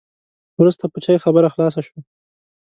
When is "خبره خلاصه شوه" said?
1.25-1.99